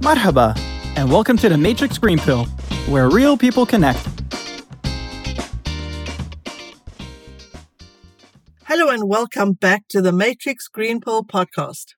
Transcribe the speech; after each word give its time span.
Marhaba, 0.00 0.56
and 0.96 1.10
welcome 1.10 1.36
to 1.38 1.48
the 1.48 1.58
Matrix 1.58 1.98
Green 1.98 2.18
Pill, 2.18 2.44
where 2.86 3.10
real 3.10 3.36
people 3.36 3.66
connect. 3.66 3.98
Hello 8.64 8.90
and 8.90 9.08
welcome 9.08 9.54
back 9.54 9.88
to 9.88 10.00
the 10.00 10.12
Matrix 10.12 10.68
Green 10.68 11.00
Pill 11.00 11.24
podcast. 11.24 11.94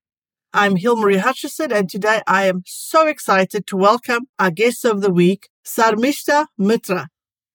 I'm 0.53 0.77
Hilmarie 0.77 1.21
Hutchison, 1.21 1.73
and 1.73 1.91
today 1.91 2.23
I 2.27 2.45
am 2.47 2.63
so 2.65 3.07
excited 3.07 3.67
to 3.67 3.77
welcome 3.77 4.29
our 4.39 4.51
guest 4.51 4.85
of 4.85 5.03
the 5.03 5.13
week, 5.13 5.49
Sarmistha 5.65 6.47
Mitra. 6.57 7.09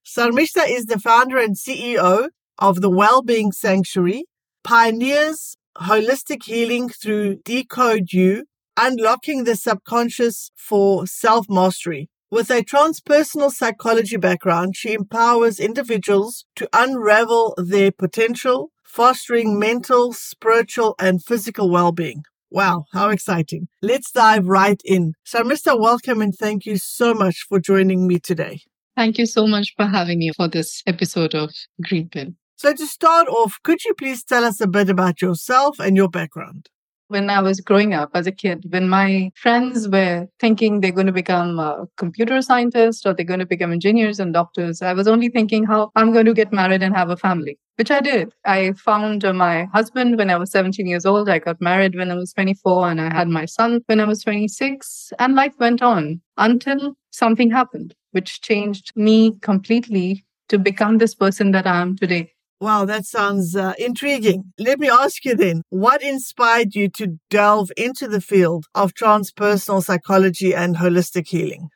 Sarmistha 0.05 0.69
is 0.69 0.85
the 0.85 0.99
founder 0.99 1.37
and 1.37 1.55
CEO 1.55 2.29
of 2.59 2.81
the 2.81 2.89
Wellbeing 2.89 3.51
Sanctuary, 3.51 4.25
pioneers 4.63 5.57
holistic 5.77 6.43
healing 6.43 6.89
through 6.89 7.37
Decode 7.43 8.13
You, 8.13 8.45
unlocking 8.77 9.43
the 9.43 9.55
subconscious 9.55 10.51
for 10.55 11.07
self 11.07 11.47
mastery. 11.49 12.09
With 12.31 12.49
a 12.49 12.63
transpersonal 12.63 13.51
psychology 13.51 14.17
background, 14.17 14.75
she 14.75 14.93
empowers 14.93 15.59
individuals 15.59 16.45
to 16.55 16.67
unravel 16.73 17.53
their 17.57 17.91
potential, 17.91 18.71
fostering 18.83 19.59
mental, 19.59 20.11
spiritual, 20.11 20.95
and 20.99 21.23
physical 21.23 21.69
well 21.69 21.91
being. 21.91 22.23
Wow, 22.49 22.85
how 22.93 23.09
exciting. 23.09 23.67
Let's 23.81 24.11
dive 24.11 24.47
right 24.47 24.81
in. 24.85 25.13
So, 25.23 25.43
Mr. 25.43 25.79
welcome 25.79 26.21
and 26.21 26.33
thank 26.33 26.65
you 26.65 26.77
so 26.77 27.13
much 27.13 27.45
for 27.47 27.59
joining 27.59 28.07
me 28.07 28.19
today. 28.19 28.61
Thank 28.95 29.17
you 29.17 29.25
so 29.25 29.45
much 29.45 29.73
for 29.75 29.85
having 29.85 30.19
me 30.19 30.31
for 30.35 30.47
this 30.47 30.81
episode 30.87 31.35
of 31.35 31.51
Green 31.83 32.07
Pill. 32.09 32.33
So, 32.55 32.73
to 32.73 32.87
start 32.87 33.27
off, 33.27 33.59
could 33.63 33.83
you 33.83 33.93
please 33.93 34.23
tell 34.23 34.45
us 34.45 34.61
a 34.61 34.67
bit 34.67 34.89
about 34.89 35.21
yourself 35.21 35.79
and 35.79 35.97
your 35.97 36.09
background? 36.09 36.69
When 37.07 37.29
I 37.29 37.39
was 37.39 37.61
growing 37.61 37.93
up 37.93 38.09
as 38.15 38.25
a 38.25 38.31
kid, 38.31 38.65
when 38.69 38.89
my 38.89 39.31
friends 39.35 39.87
were 39.87 40.27
thinking 40.39 40.81
they're 40.81 40.91
going 40.91 41.05
to 41.05 41.13
become 41.13 41.59
a 41.59 41.85
computer 41.97 42.41
scientist 42.41 43.05
or 43.05 43.13
they're 43.13 43.23
going 43.23 43.41
to 43.41 43.45
become 43.45 43.71
engineers 43.71 44.19
and 44.19 44.33
doctors, 44.33 44.81
I 44.81 44.93
was 44.93 45.07
only 45.07 45.29
thinking 45.29 45.65
how 45.65 45.91
I'm 45.95 46.13
going 46.13 46.25
to 46.25 46.33
get 46.33 46.51
married 46.51 46.81
and 46.81 46.95
have 46.95 47.11
a 47.11 47.17
family, 47.17 47.59
which 47.75 47.91
I 47.91 47.99
did. 47.99 48.33
I 48.43 48.71
found 48.73 49.23
my 49.35 49.65
husband 49.65 50.17
when 50.17 50.31
I 50.31 50.37
was 50.37 50.49
17 50.49 50.87
years 50.87 51.05
old. 51.05 51.29
I 51.29 51.37
got 51.37 51.61
married 51.61 51.95
when 51.95 52.09
I 52.09 52.15
was 52.15 52.33
24 52.33 52.89
and 52.89 52.99
I 52.99 53.13
had 53.13 53.27
my 53.27 53.45
son 53.45 53.81
when 53.85 53.99
I 53.99 54.05
was 54.05 54.23
26 54.23 55.13
and 55.19 55.35
life 55.35 55.53
went 55.59 55.83
on 55.83 56.21
until 56.37 56.97
something 57.11 57.51
happened, 57.51 57.93
which 58.13 58.41
changed 58.41 58.91
me 58.95 59.37
completely 59.41 60.25
to 60.49 60.57
become 60.57 60.97
this 60.97 61.13
person 61.13 61.51
that 61.51 61.67
I 61.67 61.81
am 61.81 61.97
today. 61.97 62.31
Wow, 62.65 62.85
that 62.85 63.05
sounds 63.05 63.55
uh, 63.55 63.73
intriguing. 63.77 64.51
Let 64.57 64.79
me 64.79 64.89
ask 64.89 65.23
you 65.23 65.35
then, 65.35 65.61
what 65.69 66.01
inspired 66.01 66.73
you 66.73 66.89
to 66.97 67.19
delve 67.29 67.71
into 67.77 68.07
the 68.07 68.21
field 68.21 68.65
of 68.73 68.93
transpersonal 68.93 69.83
psychology 69.83 70.53
and 70.55 70.75
holistic 70.77 71.27
healing? 71.27 71.69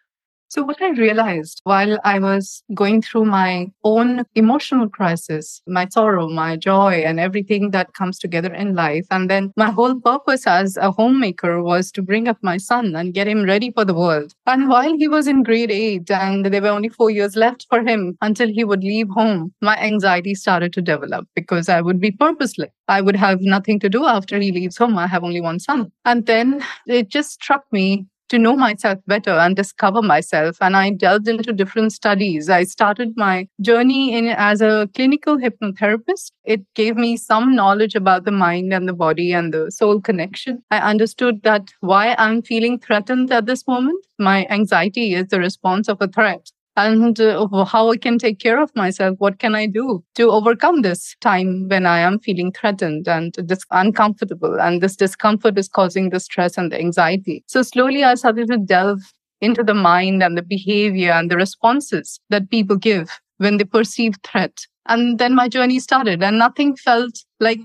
So, 0.51 0.63
what 0.63 0.81
I 0.81 0.89
realized 0.89 1.61
while 1.63 1.99
I 2.03 2.17
was 2.17 2.63
going 2.73 3.03
through 3.03 3.25
my 3.25 3.67
own 3.83 4.23
emotional 4.33 4.89
crisis, 4.89 5.61
my 5.67 5.87
sorrow, 5.89 6.27
my 6.27 6.55
joy, 6.55 7.03
and 7.05 7.19
everything 7.19 7.69
that 7.69 7.93
comes 7.93 8.17
together 8.17 8.51
in 8.51 8.73
life, 8.73 9.05
and 9.11 9.29
then 9.29 9.53
my 9.55 9.69
whole 9.69 9.99
purpose 9.99 10.47
as 10.47 10.75
a 10.77 10.89
homemaker 10.91 11.61
was 11.61 11.91
to 11.91 12.01
bring 12.01 12.27
up 12.27 12.39
my 12.41 12.57
son 12.57 12.95
and 12.95 13.13
get 13.13 13.27
him 13.27 13.43
ready 13.43 13.69
for 13.71 13.85
the 13.85 13.93
world. 13.93 14.33
And 14.47 14.67
while 14.69 14.97
he 14.97 15.07
was 15.07 15.27
in 15.27 15.43
grade 15.43 15.69
eight 15.69 16.09
and 16.09 16.43
there 16.45 16.63
were 16.63 16.69
only 16.69 16.89
four 16.89 17.11
years 17.11 17.35
left 17.35 17.67
for 17.69 17.81
him 17.83 18.17
until 18.21 18.49
he 18.49 18.63
would 18.63 18.83
leave 18.83 19.09
home, 19.09 19.53
my 19.61 19.77
anxiety 19.77 20.33
started 20.33 20.73
to 20.73 20.81
develop 20.81 21.27
because 21.35 21.69
I 21.69 21.81
would 21.81 21.99
be 22.01 22.09
purposeless. 22.09 22.71
I 22.87 23.01
would 23.01 23.15
have 23.15 23.39
nothing 23.41 23.79
to 23.81 23.89
do 23.89 24.05
after 24.05 24.39
he 24.39 24.51
leaves 24.51 24.77
home. 24.77 24.97
I 24.97 25.05
have 25.05 25.23
only 25.23 25.41
one 25.41 25.59
son. 25.59 25.91
And 26.05 26.25
then 26.25 26.65
it 26.87 27.09
just 27.09 27.33
struck 27.33 27.65
me 27.71 28.07
to 28.29 28.39
know 28.39 28.55
myself 28.55 28.99
better 29.07 29.31
and 29.31 29.55
discover 29.55 30.01
myself. 30.01 30.57
And 30.61 30.75
I 30.75 30.91
delved 30.91 31.27
into 31.27 31.53
different 31.53 31.93
studies. 31.93 32.49
I 32.49 32.63
started 32.63 33.13
my 33.15 33.47
journey 33.61 34.13
in 34.17 34.27
as 34.27 34.61
a 34.61 34.89
clinical 34.95 35.37
hypnotherapist. 35.37 36.31
It 36.45 36.61
gave 36.75 36.95
me 36.95 37.17
some 37.17 37.55
knowledge 37.55 37.95
about 37.95 38.25
the 38.25 38.31
mind 38.31 38.73
and 38.73 38.87
the 38.87 38.93
body 38.93 39.33
and 39.33 39.53
the 39.53 39.71
soul 39.71 40.01
connection. 40.01 40.63
I 40.71 40.79
understood 40.79 41.41
that 41.43 41.69
why 41.81 42.15
I'm 42.17 42.41
feeling 42.41 42.79
threatened 42.79 43.31
at 43.31 43.45
this 43.45 43.67
moment. 43.67 44.05
My 44.17 44.45
anxiety 44.49 45.13
is 45.13 45.27
the 45.27 45.39
response 45.39 45.87
of 45.87 46.01
a 46.01 46.07
threat 46.07 46.51
and 46.79 47.19
uh, 47.19 47.65
how 47.65 47.91
I 47.91 47.97
can 47.97 48.17
take 48.17 48.39
care 48.39 48.61
of 48.61 48.73
myself. 48.75 49.17
What 49.19 49.39
can 49.39 49.55
I 49.55 49.65
do 49.65 50.03
to 50.15 50.31
overcome 50.31 50.81
this 50.81 51.15
time 51.19 51.67
when 51.67 51.85
I 51.85 51.99
am 51.99 52.19
feeling 52.19 52.51
threatened 52.51 53.07
and 53.07 53.33
dis- 53.45 53.65
uncomfortable? 53.71 54.59
And 54.59 54.81
this 54.81 54.95
discomfort 54.95 55.57
is 55.57 55.67
causing 55.67 56.09
the 56.09 56.19
stress 56.19 56.57
and 56.57 56.71
the 56.71 56.79
anxiety. 56.79 57.43
So 57.47 57.61
slowly 57.63 58.03
I 58.03 58.15
started 58.15 58.47
to 58.47 58.57
delve 58.57 59.01
into 59.41 59.63
the 59.63 59.73
mind 59.73 60.23
and 60.23 60.37
the 60.37 60.41
behavior 60.41 61.11
and 61.11 61.29
the 61.29 61.37
responses 61.37 62.19
that 62.29 62.49
people 62.49 62.75
give 62.75 63.09
when 63.37 63.57
they 63.57 63.65
perceive 63.65 64.15
threat. 64.23 64.65
And 64.87 65.19
then 65.19 65.35
my 65.35 65.49
journey 65.49 65.79
started 65.79 66.23
and 66.23 66.39
nothing 66.39 66.75
felt 66.75 67.23
like 67.39 67.59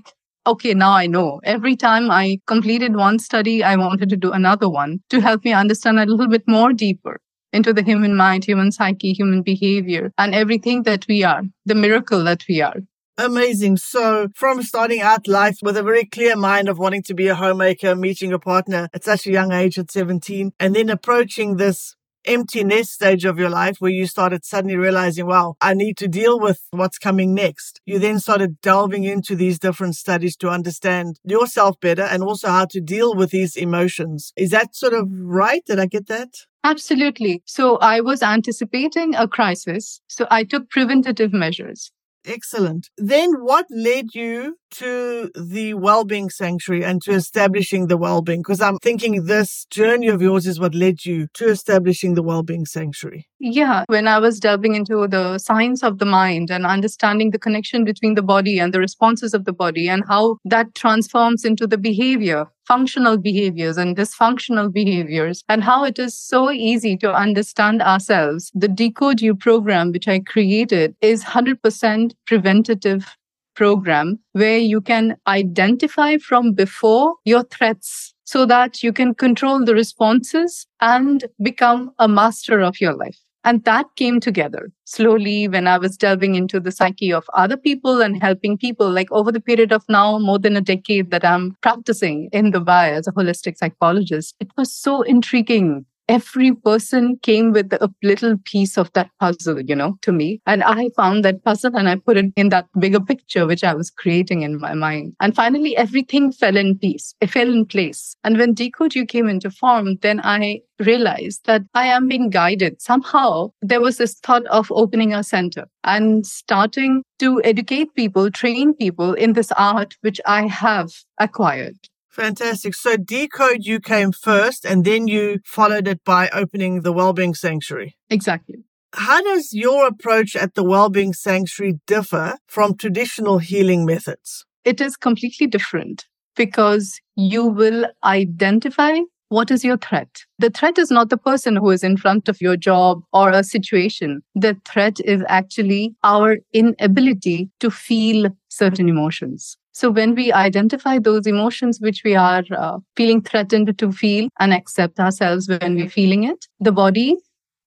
okay, 0.47 0.75
now 0.75 0.91
I 0.91 1.07
know. 1.07 1.41
Every 1.43 1.75
time 1.75 2.11
I 2.11 2.37
completed 2.45 2.95
one 2.95 3.17
study, 3.17 3.63
I 3.63 3.75
wanted 3.75 4.09
to 4.09 4.15
do 4.15 4.31
another 4.31 4.69
one 4.69 4.99
to 5.09 5.19
help 5.19 5.43
me 5.43 5.53
understand 5.53 5.99
a 5.99 6.05
little 6.05 6.27
bit 6.27 6.43
more 6.47 6.71
deeper 6.71 7.19
into 7.55 7.73
the 7.73 7.83
human 7.83 8.15
mind, 8.15 8.45
human 8.45 8.71
psyche, 8.71 9.13
human 9.13 9.41
behavior, 9.41 10.11
and 10.17 10.35
everything 10.35 10.83
that 10.83 11.05
we 11.07 11.23
are, 11.23 11.43
the 11.65 11.75
miracle 11.75 12.23
that 12.23 12.43
we 12.47 12.61
are. 12.61 12.81
Amazing. 13.17 13.77
So, 13.77 14.27
from 14.35 14.61
starting 14.61 14.99
out 14.99 15.25
life 15.27 15.59
with 15.61 15.77
a 15.77 15.83
very 15.83 16.03
clear 16.03 16.35
mind 16.35 16.67
of 16.67 16.77
wanting 16.77 17.03
to 17.03 17.13
be 17.13 17.27
a 17.27 17.35
homemaker, 17.35 17.95
meeting 17.95 18.33
a 18.33 18.39
partner 18.39 18.89
at 18.93 19.05
such 19.05 19.25
a 19.25 19.31
young 19.31 19.53
age 19.53 19.79
at 19.79 19.89
17, 19.89 20.51
and 20.59 20.75
then 20.75 20.89
approaching 20.89 21.55
this 21.55 21.95
empty 22.25 22.63
nest 22.63 22.91
stage 22.91 23.25
of 23.25 23.37
your 23.37 23.49
life 23.49 23.77
where 23.79 23.91
you 23.91 24.05
started 24.07 24.43
suddenly 24.43 24.75
realizing, 24.75 25.27
wow, 25.27 25.55
I 25.61 25.73
need 25.73 25.97
to 25.97 26.07
deal 26.07 26.39
with 26.39 26.61
what's 26.71 26.97
coming 26.97 27.33
next. 27.33 27.81
You 27.85 27.99
then 27.99 28.19
started 28.19 28.59
delving 28.61 29.03
into 29.03 29.35
these 29.35 29.59
different 29.59 29.95
studies 29.95 30.35
to 30.37 30.49
understand 30.49 31.19
yourself 31.23 31.79
better 31.79 32.03
and 32.03 32.23
also 32.23 32.49
how 32.49 32.65
to 32.65 32.81
deal 32.81 33.15
with 33.15 33.31
these 33.31 33.55
emotions. 33.55 34.33
Is 34.35 34.51
that 34.51 34.75
sort 34.75 34.93
of 34.93 35.07
right? 35.09 35.63
Did 35.65 35.79
I 35.79 35.85
get 35.85 36.07
that? 36.07 36.29
Absolutely. 36.65 37.43
So 37.45 37.77
I 37.77 38.01
was 38.01 38.23
anticipating 38.23 39.13
a 39.13 39.27
crisis. 39.27 40.01
So 40.07 40.25
I 40.31 40.43
took 40.43 40.67
preventative 40.71 41.31
measures. 41.31 41.91
Excellent. 42.25 42.89
Then 42.97 43.33
what 43.43 43.67
led 43.69 44.15
you 44.15 44.57
to 44.79 45.31
the 45.35 45.73
well-being 45.73 46.29
Sanctuary 46.29 46.83
and 46.83 47.01
to 47.03 47.11
establishing 47.11 47.87
the 47.87 47.97
well-being? 47.97 48.41
Because 48.41 48.61
I'm 48.61 48.77
thinking 48.79 49.25
this 49.25 49.65
journey 49.69 50.07
of 50.07 50.21
yours 50.21 50.47
is 50.47 50.59
what 50.59 50.75
led 50.75 51.05
you 51.05 51.27
to 51.35 51.47
establishing 51.47 52.15
the 52.15 52.23
well-being 52.23 52.65
Sanctuary. 52.65 53.27
Yeah. 53.39 53.83
When 53.87 54.07
I 54.07 54.19
was 54.19 54.39
delving 54.39 54.75
into 54.75 55.07
the 55.07 55.37
science 55.37 55.83
of 55.83 55.99
the 55.99 56.05
mind 56.05 56.49
and 56.49 56.65
understanding 56.65 57.31
the 57.31 57.39
connection 57.39 57.83
between 57.83 58.15
the 58.15 58.21
body 58.21 58.59
and 58.59 58.73
the 58.73 58.79
responses 58.79 59.33
of 59.33 59.45
the 59.45 59.53
body 59.53 59.87
and 59.87 60.03
how 60.07 60.37
that 60.45 60.75
transforms 60.75 61.45
into 61.45 61.67
the 61.67 61.77
behavior 61.77 62.47
functional 62.65 63.17
behaviors 63.17 63.77
and 63.77 63.95
dysfunctional 63.95 64.71
behaviors 64.73 65.43
and 65.47 65.63
how 65.63 65.83
it 65.83 65.99
is 65.99 66.17
so 66.17 66.51
easy 66.51 66.97
to 66.97 67.13
understand 67.13 67.81
ourselves. 67.81 68.51
The 68.55 68.67
Decode 68.67 69.21
You 69.21 69.35
program, 69.35 69.91
which 69.91 70.07
I 70.07 70.19
created, 70.19 70.95
is 71.01 71.23
100% 71.23 72.13
preventative 72.25 73.15
program 73.55 74.19
where 74.33 74.57
you 74.57 74.81
can 74.81 75.15
identify 75.27 76.17
from 76.17 76.53
before 76.53 77.15
your 77.25 77.43
threats 77.43 78.13
so 78.25 78.45
that 78.45 78.83
you 78.83 78.91
can 78.91 79.13
control 79.13 79.63
the 79.63 79.73
responses 79.73 80.67
and 80.81 81.25
become 81.41 81.91
a 81.99 82.07
master 82.07 82.59
of 82.61 82.81
your 82.81 82.93
life. 82.93 83.17
And 83.45 83.63
that 83.65 83.85
came 83.95 84.19
together 84.19 84.71
slowly 84.85 85.47
when 85.47 85.67
I 85.67 85.77
was 85.77 85.97
delving 85.97 86.33
into 86.33 86.59
the 86.59 86.71
psyche 86.71 87.13
of 87.13 87.29
other 87.35 87.55
people 87.55 88.01
and 88.01 88.19
helping 88.19 88.57
people. 88.57 88.89
Like 88.89 89.11
over 89.11 89.31
the 89.31 89.39
period 89.39 89.71
of 89.71 89.83
now 89.87 90.17
more 90.17 90.39
than 90.39 90.57
a 90.57 90.61
decade 90.61 91.11
that 91.11 91.23
I'm 91.23 91.55
practicing 91.61 92.27
in 92.33 92.51
Dubai 92.51 92.89
as 92.89 93.07
a 93.07 93.11
holistic 93.11 93.57
psychologist, 93.57 94.33
it 94.39 94.49
was 94.57 94.75
so 94.75 95.03
intriguing 95.03 95.85
every 96.07 96.53
person 96.53 97.17
came 97.21 97.51
with 97.51 97.73
a 97.73 97.93
little 98.03 98.37
piece 98.45 98.77
of 98.77 98.91
that 98.93 99.09
puzzle, 99.19 99.61
you 99.61 99.75
know, 99.75 99.97
to 100.01 100.11
me. 100.11 100.41
And 100.45 100.63
I 100.63 100.89
found 100.95 101.25
that 101.25 101.43
puzzle 101.43 101.75
and 101.75 101.89
I 101.89 101.95
put 101.95 102.17
it 102.17 102.31
in 102.35 102.49
that 102.49 102.67
bigger 102.79 102.99
picture, 102.99 103.45
which 103.45 103.63
I 103.63 103.73
was 103.73 103.89
creating 103.89 104.41
in 104.41 104.59
my 104.59 104.73
mind. 104.73 105.13
And 105.19 105.35
finally, 105.35 105.75
everything 105.77 106.31
fell 106.31 106.55
in 106.57 106.77
peace. 106.77 107.15
It 107.21 107.29
fell 107.29 107.51
in 107.51 107.65
place. 107.65 108.15
And 108.23 108.37
when 108.37 108.53
Decode 108.53 108.95
You 108.95 109.05
came 109.05 109.29
into 109.29 109.49
form, 109.49 109.97
then 110.01 110.21
I 110.23 110.61
realized 110.79 111.45
that 111.45 111.63
I 111.73 111.87
am 111.87 112.07
being 112.07 112.29
guided. 112.29 112.81
Somehow 112.81 113.51
there 113.61 113.81
was 113.81 113.97
this 113.97 114.15
thought 114.15 114.45
of 114.47 114.71
opening 114.71 115.13
a 115.13 115.23
center 115.23 115.65
and 115.83 116.25
starting 116.25 117.03
to 117.19 117.41
educate 117.43 117.93
people, 117.95 118.29
train 118.29 118.73
people 118.73 119.13
in 119.13 119.33
this 119.33 119.51
art, 119.53 119.95
which 120.01 120.19
I 120.25 120.47
have 120.47 120.91
acquired. 121.19 121.77
Fantastic. 122.15 122.73
So 122.75 122.95
Decode 122.95 123.65
you 123.65 123.81
came 123.81 124.13
first 124.13 124.63
and 124.63 124.85
then 124.85 125.09
you 125.09 125.39
followed 125.43 125.85
it 125.85 126.01
by 126.05 126.29
opening 126.29 126.81
the 126.81 126.93
Wellbeing 126.93 127.33
Sanctuary. 127.33 127.97
Exactly. 128.09 128.63
How 128.93 129.21
does 129.21 129.51
your 129.51 129.85
approach 129.85 130.33
at 130.33 130.53
the 130.53 130.63
Wellbeing 130.63 131.11
Sanctuary 131.11 131.81
differ 131.85 132.37
from 132.47 132.77
traditional 132.77 133.39
healing 133.39 133.85
methods? 133.85 134.45
It 134.63 134.79
is 134.79 134.95
completely 134.95 135.47
different 135.47 136.05
because 136.37 137.01
you 137.17 137.45
will 137.45 137.85
identify 138.05 138.99
what 139.29 139.51
is 139.51 139.65
your 139.65 139.77
threat? 139.77 140.23
The 140.39 140.51
threat 140.51 140.77
is 140.77 140.91
not 140.91 141.09
the 141.09 141.17
person 141.17 141.55
who 141.55 141.71
is 141.71 141.83
in 141.83 141.97
front 141.97 142.29
of 142.29 142.39
your 142.39 142.55
job 142.55 143.01
or 143.11 143.31
a 143.31 143.43
situation. 143.43 144.21
The 144.35 144.55
threat 144.65 144.97
is 145.03 145.23
actually 145.27 145.95
our 146.03 146.37
inability 146.53 147.49
to 147.59 147.71
feel 147.71 148.29
certain 148.55 148.89
emotions. 148.89 149.57
So 149.71 149.91
when 149.91 150.15
we 150.15 150.31
identify 150.31 150.99
those 150.99 151.27
emotions 151.27 151.79
which 151.81 152.01
we 152.05 152.15
are 152.15 152.43
uh, 152.57 152.77
feeling 152.95 153.21
threatened 153.21 153.77
to 153.77 153.91
feel 153.91 154.29
and 154.39 154.53
accept 154.53 154.99
ourselves 154.99 155.49
when 155.49 155.75
we're 155.75 155.89
feeling 155.89 156.23
it, 156.23 156.45
the 156.59 156.71
body 156.71 157.17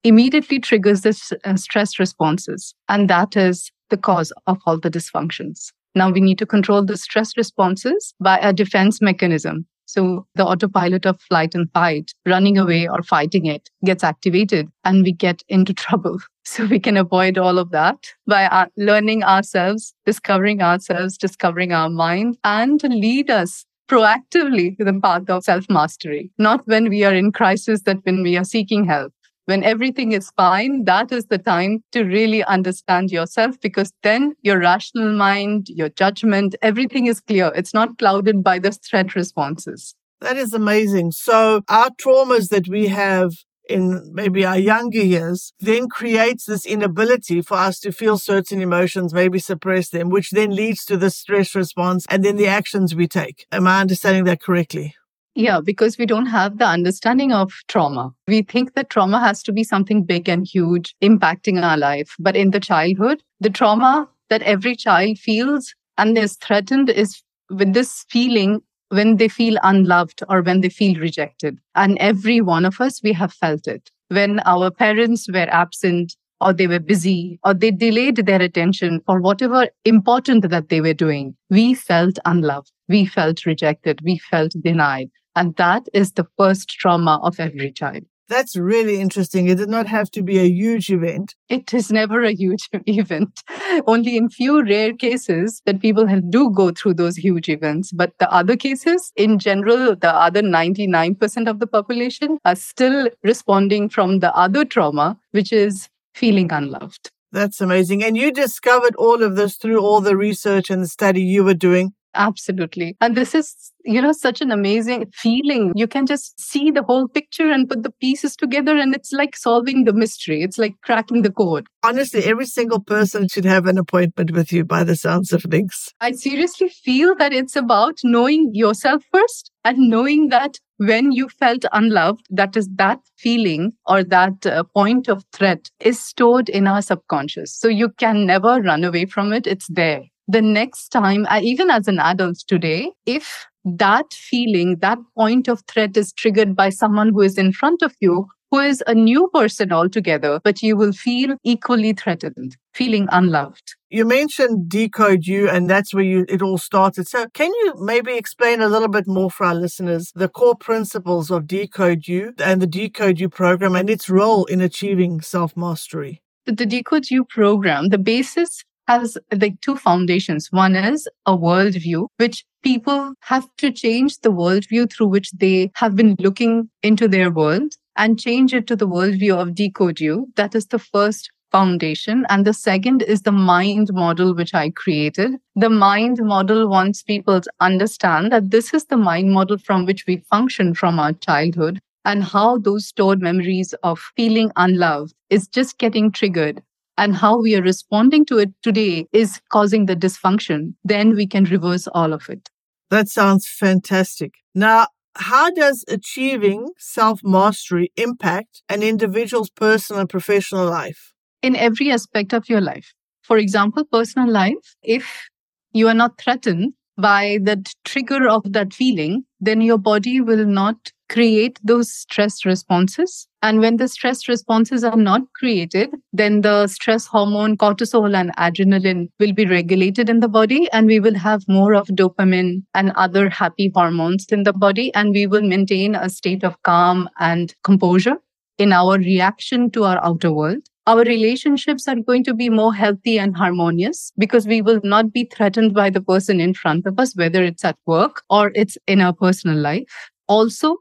immediately 0.04 0.58
triggers 0.58 1.02
this 1.02 1.32
uh, 1.44 1.56
stress 1.56 1.98
responses. 1.98 2.74
And 2.88 3.10
that 3.10 3.36
is 3.36 3.70
the 3.90 3.96
cause 3.96 4.32
of 4.46 4.58
all 4.64 4.78
the 4.78 4.90
dysfunctions. 4.90 5.72
Now 5.94 6.10
we 6.10 6.20
need 6.20 6.38
to 6.38 6.46
control 6.46 6.84
the 6.84 6.96
stress 6.96 7.36
responses 7.36 8.14
by 8.20 8.38
a 8.38 8.52
defense 8.52 9.00
mechanism. 9.00 9.66
So 9.88 10.26
the 10.34 10.44
autopilot 10.44 11.06
of 11.06 11.18
flight 11.18 11.54
and 11.54 11.66
fight, 11.72 12.12
running 12.26 12.58
away 12.58 12.86
or 12.86 13.02
fighting 13.02 13.46
it 13.46 13.70
gets 13.86 14.04
activated 14.04 14.68
and 14.84 15.02
we 15.02 15.12
get 15.12 15.42
into 15.48 15.72
trouble. 15.84 16.18
So 16.44 16.66
we 16.66 16.78
can 16.78 16.98
avoid 16.98 17.38
all 17.38 17.58
of 17.58 17.70
that 17.70 18.12
by 18.26 18.68
learning 18.76 19.24
ourselves, 19.24 19.94
discovering 20.04 20.62
ourselves, 20.62 21.16
discovering 21.16 21.72
our 21.72 21.88
mind 21.88 22.36
and 22.44 22.82
lead 22.82 23.30
us 23.30 23.64
proactively 23.88 24.76
to 24.76 24.84
the 24.84 25.00
path 25.02 25.30
of 25.30 25.44
self 25.44 25.64
mastery, 25.70 26.30
not 26.38 26.66
when 26.66 26.90
we 26.90 27.04
are 27.04 27.14
in 27.14 27.32
crisis, 27.32 27.82
that 27.82 27.98
when 28.04 28.22
we 28.22 28.36
are 28.36 28.44
seeking 28.44 28.84
help. 28.84 29.12
When 29.48 29.64
everything 29.64 30.12
is 30.12 30.30
fine, 30.36 30.84
that 30.84 31.10
is 31.10 31.24
the 31.24 31.38
time 31.38 31.82
to 31.92 32.02
really 32.02 32.44
understand 32.44 33.10
yourself 33.10 33.58
because 33.62 33.90
then 34.02 34.34
your 34.42 34.58
rational 34.58 35.10
mind, 35.16 35.68
your 35.70 35.88
judgment, 35.88 36.54
everything 36.60 37.06
is 37.06 37.20
clear. 37.20 37.50
It's 37.56 37.72
not 37.72 37.96
clouded 37.96 38.44
by 38.44 38.58
the 38.58 38.72
threat 38.72 39.14
responses. 39.14 39.94
That 40.20 40.36
is 40.36 40.52
amazing. 40.52 41.12
So 41.12 41.62
our 41.66 41.88
traumas 41.88 42.50
that 42.50 42.68
we 42.68 42.88
have 42.88 43.32
in 43.70 44.10
maybe 44.12 44.44
our 44.44 44.58
younger 44.58 45.02
years 45.02 45.54
then 45.60 45.88
creates 45.88 46.44
this 46.44 46.66
inability 46.66 47.40
for 47.40 47.56
us 47.56 47.80
to 47.80 47.90
feel 47.90 48.18
certain 48.18 48.60
emotions, 48.60 49.14
maybe 49.14 49.38
suppress 49.38 49.88
them, 49.88 50.10
which 50.10 50.28
then 50.30 50.50
leads 50.50 50.84
to 50.84 50.98
the 50.98 51.08
stress 51.08 51.54
response 51.54 52.04
and 52.10 52.22
then 52.22 52.36
the 52.36 52.48
actions 52.48 52.94
we 52.94 53.08
take. 53.08 53.46
Am 53.50 53.66
I 53.66 53.80
understanding 53.80 54.24
that 54.24 54.42
correctly? 54.42 54.94
Yeah, 55.38 55.60
because 55.60 55.98
we 55.98 56.04
don't 56.04 56.26
have 56.26 56.58
the 56.58 56.66
understanding 56.66 57.30
of 57.32 57.52
trauma. 57.68 58.12
We 58.26 58.42
think 58.42 58.74
that 58.74 58.90
trauma 58.90 59.20
has 59.20 59.40
to 59.44 59.52
be 59.52 59.62
something 59.62 60.02
big 60.02 60.28
and 60.28 60.44
huge, 60.44 60.96
impacting 61.00 61.62
our 61.62 61.76
life. 61.76 62.16
But 62.18 62.34
in 62.34 62.50
the 62.50 62.58
childhood, 62.58 63.22
the 63.38 63.48
trauma 63.48 64.08
that 64.30 64.42
every 64.42 64.74
child 64.74 65.16
feels 65.18 65.72
and 65.96 66.18
is 66.18 66.34
threatened 66.38 66.90
is 66.90 67.22
with 67.50 67.72
this 67.72 68.04
feeling 68.10 68.62
when 68.88 69.18
they 69.18 69.28
feel 69.28 69.58
unloved 69.62 70.24
or 70.28 70.42
when 70.42 70.60
they 70.60 70.70
feel 70.70 70.98
rejected. 70.98 71.56
And 71.76 71.96
every 71.98 72.40
one 72.40 72.64
of 72.64 72.80
us, 72.80 73.00
we 73.00 73.12
have 73.12 73.32
felt 73.32 73.68
it. 73.68 73.92
When 74.08 74.40
our 74.40 74.72
parents 74.72 75.28
were 75.32 75.46
absent, 75.52 76.16
or 76.40 76.52
they 76.52 76.66
were 76.66 76.80
busy, 76.80 77.38
or 77.44 77.54
they 77.54 77.70
delayed 77.70 78.16
their 78.16 78.42
attention 78.42 79.00
for 79.06 79.20
whatever 79.20 79.68
important 79.84 80.48
that 80.50 80.68
they 80.68 80.80
were 80.80 80.94
doing, 80.94 81.36
we 81.50 81.74
felt 81.74 82.18
unloved. 82.24 82.72
We 82.88 83.06
felt 83.06 83.46
rejected. 83.46 84.00
We 84.02 84.18
felt 84.18 84.52
denied. 84.62 85.10
And 85.38 85.54
that 85.54 85.88
is 85.94 86.14
the 86.14 86.26
first 86.36 86.68
trauma 86.68 87.20
of 87.22 87.38
every 87.38 87.70
child. 87.70 88.02
That's 88.28 88.56
really 88.56 89.00
interesting. 89.00 89.48
It 89.48 89.58
did 89.58 89.68
not 89.68 89.86
have 89.86 90.10
to 90.10 90.22
be 90.22 90.38
a 90.40 90.48
huge 90.48 90.90
event. 90.90 91.36
It 91.48 91.72
is 91.72 91.92
never 91.92 92.24
a 92.24 92.34
huge 92.34 92.68
event. 92.86 93.40
Only 93.86 94.16
in 94.16 94.30
few 94.30 94.64
rare 94.64 94.92
cases 94.92 95.62
that 95.64 95.80
people 95.80 96.06
do 96.28 96.50
go 96.50 96.72
through 96.72 96.94
those 96.94 97.16
huge 97.16 97.48
events. 97.48 97.92
But 97.92 98.14
the 98.18 98.28
other 98.32 98.56
cases, 98.56 99.12
in 99.14 99.38
general, 99.38 99.94
the 99.94 100.12
other 100.12 100.42
99% 100.42 101.48
of 101.48 101.60
the 101.60 101.68
population 101.68 102.38
are 102.44 102.56
still 102.56 103.08
responding 103.22 103.88
from 103.88 104.18
the 104.18 104.34
other 104.34 104.64
trauma, 104.64 105.16
which 105.30 105.52
is 105.52 105.88
feeling 106.14 106.50
unloved. 106.50 107.12
That's 107.30 107.60
amazing. 107.60 108.02
And 108.02 108.16
you 108.16 108.32
discovered 108.32 108.96
all 108.96 109.22
of 109.22 109.36
this 109.36 109.56
through 109.56 109.80
all 109.80 110.00
the 110.00 110.16
research 110.16 110.68
and 110.68 110.82
the 110.82 110.88
study 110.88 111.22
you 111.22 111.44
were 111.44 111.54
doing. 111.54 111.92
Absolutely. 112.14 112.96
And 113.00 113.16
this 113.16 113.34
is, 113.34 113.72
you 113.84 114.00
know, 114.00 114.12
such 114.12 114.40
an 114.40 114.50
amazing 114.50 115.10
feeling. 115.12 115.72
You 115.76 115.86
can 115.86 116.06
just 116.06 116.40
see 116.40 116.70
the 116.70 116.82
whole 116.82 117.06
picture 117.06 117.50
and 117.50 117.68
put 117.68 117.82
the 117.82 117.92
pieces 118.00 118.34
together, 118.34 118.76
and 118.76 118.94
it's 118.94 119.12
like 119.12 119.36
solving 119.36 119.84
the 119.84 119.92
mystery. 119.92 120.42
It's 120.42 120.58
like 120.58 120.74
cracking 120.82 121.22
the 121.22 121.32
code. 121.32 121.66
Honestly, 121.84 122.24
every 122.24 122.46
single 122.46 122.80
person 122.80 123.28
should 123.28 123.44
have 123.44 123.66
an 123.66 123.78
appointment 123.78 124.32
with 124.32 124.52
you 124.52 124.64
by 124.64 124.84
the 124.84 124.96
sounds 124.96 125.32
of 125.32 125.42
things. 125.42 125.92
I 126.00 126.12
seriously 126.12 126.68
feel 126.68 127.14
that 127.16 127.32
it's 127.32 127.56
about 127.56 127.98
knowing 128.02 128.50
yourself 128.52 129.04
first 129.12 129.50
and 129.64 129.78
knowing 129.78 130.28
that 130.30 130.58
when 130.78 131.12
you 131.12 131.28
felt 131.28 131.64
unloved, 131.72 132.24
that 132.30 132.56
is 132.56 132.68
that 132.76 133.00
feeling 133.16 133.72
or 133.86 134.02
that 134.04 134.46
uh, 134.46 134.62
point 134.74 135.08
of 135.08 135.24
threat 135.32 135.70
is 135.80 136.00
stored 136.00 136.48
in 136.48 136.66
our 136.66 136.80
subconscious. 136.80 137.54
So 137.54 137.68
you 137.68 137.90
can 137.90 138.26
never 138.26 138.60
run 138.60 138.84
away 138.84 139.06
from 139.06 139.32
it. 139.32 139.46
It's 139.46 139.66
there 139.68 140.04
the 140.28 140.42
next 140.42 140.90
time, 140.90 141.26
uh, 141.30 141.40
even 141.42 141.70
as 141.70 141.88
an 141.88 141.98
adult 141.98 142.38
today, 142.46 142.92
if 143.06 143.46
that 143.64 144.12
feeling, 144.12 144.76
that 144.80 144.98
point 145.16 145.48
of 145.48 145.62
threat 145.66 145.96
is 145.96 146.12
triggered 146.12 146.54
by 146.54 146.68
someone 146.68 147.10
who 147.10 147.22
is 147.22 147.38
in 147.38 147.52
front 147.52 147.82
of 147.82 147.94
you, 148.00 148.26
who 148.50 148.60
is 148.60 148.82
a 148.86 148.94
new 148.94 149.28
person 149.32 149.72
altogether, 149.72 150.40
but 150.44 150.62
you 150.62 150.76
will 150.76 150.92
feel 150.92 151.36
equally 151.44 151.92
threatened, 151.92 152.56
feeling 152.74 153.08
unloved. 153.10 153.74
You 153.90 154.04
mentioned 154.04 154.68
Decode 154.68 155.26
You, 155.26 155.48
and 155.48 155.68
that's 155.68 155.94
where 155.94 156.04
you, 156.04 156.26
it 156.28 156.42
all 156.42 156.58
started. 156.58 157.08
So, 157.08 157.26
can 157.32 157.50
you 157.50 157.74
maybe 157.78 158.14
explain 158.16 158.60
a 158.60 158.68
little 158.68 158.88
bit 158.88 159.06
more 159.06 159.30
for 159.30 159.46
our 159.46 159.54
listeners 159.54 160.12
the 160.14 160.28
core 160.28 160.56
principles 160.56 161.30
of 161.30 161.46
Decode 161.46 162.06
You 162.06 162.34
and 162.38 162.60
the 162.60 162.66
Decode 162.66 163.18
You 163.18 163.30
program 163.30 163.74
and 163.74 163.88
its 163.88 164.10
role 164.10 164.44
in 164.46 164.60
achieving 164.60 165.22
self 165.22 165.56
mastery? 165.56 166.22
The 166.44 166.66
Decode 166.66 167.10
You 167.10 167.24
program, 167.24 167.88
the 167.88 167.98
basis 167.98 168.62
has 168.88 169.16
like 169.40 169.60
two 169.60 169.76
foundations. 169.76 170.50
One 170.50 170.74
is 170.74 171.08
a 171.26 171.36
worldview, 171.36 172.08
which 172.16 172.44
people 172.62 173.12
have 173.20 173.46
to 173.58 173.70
change 173.70 174.18
the 174.20 174.32
worldview 174.32 174.90
through 174.90 175.08
which 175.08 175.30
they 175.32 175.70
have 175.74 175.94
been 175.94 176.16
looking 176.18 176.70
into 176.82 177.06
their 177.06 177.30
world 177.30 177.74
and 177.96 178.18
change 178.18 178.54
it 178.54 178.66
to 178.68 178.76
the 178.76 178.88
worldview 178.88 179.36
of 179.36 179.54
decode 179.54 180.00
you. 180.00 180.26
That 180.36 180.54
is 180.54 180.66
the 180.66 180.78
first 180.78 181.30
foundation. 181.52 182.26
And 182.28 182.46
the 182.46 182.54
second 182.54 183.02
is 183.02 183.22
the 183.22 183.32
mind 183.32 183.88
model, 183.92 184.34
which 184.34 184.54
I 184.54 184.70
created. 184.70 185.32
The 185.54 185.70
mind 185.70 186.18
model 186.22 186.68
wants 186.68 187.02
people 187.02 187.40
to 187.40 187.50
understand 187.60 188.32
that 188.32 188.50
this 188.50 188.74
is 188.74 188.86
the 188.86 188.96
mind 188.96 189.32
model 189.32 189.58
from 189.58 189.86
which 189.86 190.04
we 190.06 190.18
function 190.30 190.74
from 190.74 190.98
our 190.98 191.12
childhood 191.12 191.80
and 192.04 192.24
how 192.24 192.58
those 192.58 192.86
stored 192.86 193.20
memories 193.20 193.74
of 193.82 193.98
feeling 194.16 194.50
unloved 194.56 195.14
is 195.30 195.48
just 195.48 195.78
getting 195.78 196.10
triggered 196.10 196.62
and 196.98 197.16
how 197.16 197.40
we 197.40 197.54
are 197.56 197.62
responding 197.62 198.26
to 198.26 198.38
it 198.38 198.50
today 198.62 199.06
is 199.12 199.40
causing 199.50 199.86
the 199.86 199.96
dysfunction, 199.96 200.74
then 200.84 201.14
we 201.14 201.26
can 201.26 201.44
reverse 201.44 201.86
all 201.94 202.12
of 202.12 202.28
it. 202.28 202.50
That 202.90 203.08
sounds 203.08 203.46
fantastic. 203.46 204.34
Now, 204.54 204.88
how 205.16 205.50
does 205.50 205.84
achieving 205.88 206.68
self 206.78 207.20
mastery 207.24 207.92
impact 207.96 208.62
an 208.68 208.82
individual's 208.82 209.50
personal 209.50 210.00
and 210.00 210.10
professional 210.10 210.68
life? 210.68 211.12
In 211.40 211.56
every 211.56 211.90
aspect 211.90 212.32
of 212.32 212.48
your 212.48 212.60
life. 212.60 212.92
For 213.22 213.38
example, 213.38 213.84
personal 213.84 214.30
life, 214.30 214.76
if 214.82 215.28
you 215.72 215.86
are 215.88 215.94
not 215.94 216.18
threatened 216.18 216.74
by 216.96 217.38
the 217.42 217.64
trigger 217.84 218.28
of 218.28 218.42
that 218.52 218.74
feeling, 218.74 219.24
then 219.40 219.60
your 219.60 219.78
body 219.78 220.20
will 220.20 220.46
not 220.46 220.92
create 221.08 221.58
those 221.62 221.92
stress 221.92 222.44
responses. 222.44 223.26
And 223.42 223.60
when 223.60 223.76
the 223.76 223.88
stress 223.88 224.28
responses 224.28 224.84
are 224.84 224.96
not 224.96 225.22
created, 225.34 225.90
then 226.12 226.40
the 226.40 226.66
stress 226.66 227.06
hormone 227.06 227.56
cortisol 227.56 228.14
and 228.14 228.34
adrenaline 228.36 229.08
will 229.20 229.32
be 229.32 229.46
regulated 229.46 230.08
in 230.08 230.20
the 230.20 230.28
body, 230.28 230.68
and 230.72 230.86
we 230.86 231.00
will 231.00 231.14
have 231.14 231.42
more 231.48 231.74
of 231.74 231.86
dopamine 231.88 232.62
and 232.74 232.92
other 232.96 233.28
happy 233.28 233.70
hormones 233.74 234.26
in 234.30 234.42
the 234.42 234.52
body, 234.52 234.92
and 234.94 235.10
we 235.10 235.26
will 235.26 235.42
maintain 235.42 235.94
a 235.94 236.10
state 236.10 236.44
of 236.44 236.60
calm 236.62 237.08
and 237.18 237.54
composure 237.64 238.16
in 238.58 238.72
our 238.72 238.98
reaction 238.98 239.70
to 239.70 239.84
our 239.84 240.04
outer 240.04 240.32
world. 240.32 240.62
Our 240.86 241.04
relationships 241.04 241.86
are 241.86 241.96
going 241.96 242.24
to 242.24 242.34
be 242.34 242.48
more 242.48 242.74
healthy 242.74 243.18
and 243.18 243.36
harmonious 243.36 244.10
because 244.16 244.46
we 244.46 244.62
will 244.62 244.80
not 244.82 245.12
be 245.12 245.24
threatened 245.24 245.74
by 245.74 245.90
the 245.90 246.00
person 246.00 246.40
in 246.40 246.54
front 246.54 246.86
of 246.86 246.98
us, 246.98 247.14
whether 247.14 247.42
it's 247.44 247.64
at 247.64 247.76
work 247.86 248.22
or 248.30 248.52
it's 248.54 248.78
in 248.86 249.00
our 249.02 249.12
personal 249.12 249.58
life. 249.58 249.84
Also, 250.28 250.78